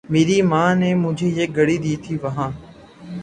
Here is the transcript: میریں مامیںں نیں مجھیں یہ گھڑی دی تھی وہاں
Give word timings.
میریں 0.11 0.43
مامیںں 0.51 0.77
نیں 0.79 0.95
مجھیں 1.03 1.35
یہ 1.37 1.45
گھڑی 1.57 1.77
دی 1.83 1.93
تھی 2.03 2.13
وہاں 2.23 2.49